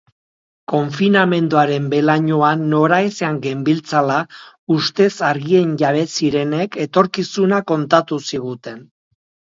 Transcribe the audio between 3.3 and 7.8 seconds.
genbiltzala, ustez argien jabe zirenek etorkizuna